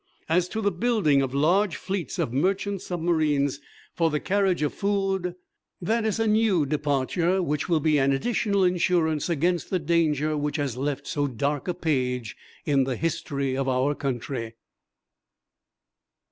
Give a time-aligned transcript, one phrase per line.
[0.27, 3.61] As to the building of large fleets of merchant submarines
[3.93, 5.35] for the carriage of food,
[5.79, 10.57] that is a new departure which will be an additional insurance against the danger which
[10.57, 12.35] has left so dark a page
[12.65, 14.55] in the history of our country."